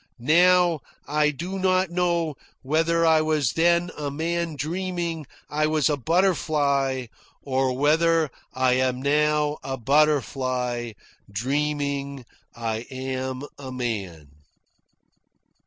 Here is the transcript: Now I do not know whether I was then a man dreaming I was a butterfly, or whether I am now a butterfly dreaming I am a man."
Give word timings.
Now 0.17 0.79
I 1.07 1.29
do 1.29 1.59
not 1.59 1.91
know 1.91 2.33
whether 2.63 3.05
I 3.05 3.21
was 3.21 3.51
then 3.51 3.91
a 3.95 4.09
man 4.09 4.55
dreaming 4.55 5.27
I 5.47 5.67
was 5.67 5.91
a 5.91 5.95
butterfly, 5.95 7.05
or 7.43 7.77
whether 7.77 8.31
I 8.51 8.73
am 8.77 8.99
now 8.99 9.59
a 9.63 9.77
butterfly 9.77 10.93
dreaming 11.31 12.25
I 12.55 12.87
am 12.89 13.43
a 13.59 13.71
man." 13.71 14.29